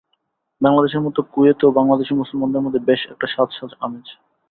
[0.61, 4.05] বাংলাদেশের মতো কুয়েতেও বাংলাদেশি মুসলমানদের মধ্যে বেশ একটা সাজ সাজ আমেজ।